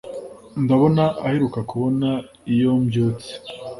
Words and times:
ndabona 0.63 1.03
aheruka 1.25 1.59
kubona 1.69 2.09
iyo 2.53 2.71
mbyutse 2.81 3.31